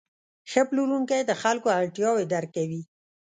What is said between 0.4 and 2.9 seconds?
ښه پلورونکی د خلکو اړتیاوې درک کوي.